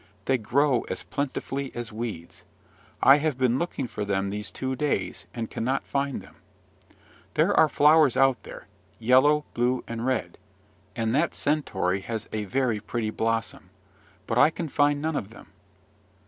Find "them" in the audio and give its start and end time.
4.03-4.31, 6.23-6.37, 15.29-15.49